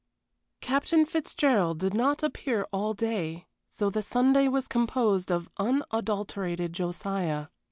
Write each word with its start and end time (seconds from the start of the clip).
Captain 0.61 1.05
Fitzgerald 1.05 1.77
did 1.77 1.93
not 1.93 2.23
appear 2.23 2.65
all 2.73 2.95
day, 2.95 3.45
so 3.67 3.87
the 3.91 4.01
Sunday 4.01 4.47
was 4.47 4.67
composed 4.67 5.31
of 5.31 5.47
unadulterated 5.59 6.73
Josiah. 6.73 7.49